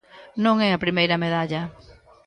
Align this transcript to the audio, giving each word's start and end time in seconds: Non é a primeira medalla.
Non 0.45 0.55
é 0.67 0.69
a 0.73 0.81
primeira 0.85 1.21
medalla. 1.23 1.61